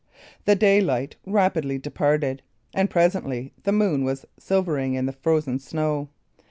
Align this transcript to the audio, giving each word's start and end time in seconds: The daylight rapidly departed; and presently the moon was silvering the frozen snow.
The 0.45 0.55
daylight 0.55 1.17
rapidly 1.27 1.77
departed; 1.77 2.41
and 2.73 2.89
presently 2.89 3.53
the 3.65 3.71
moon 3.71 4.03
was 4.03 4.25
silvering 4.39 4.93
the 5.05 5.11
frozen 5.11 5.59
snow. 5.59 6.09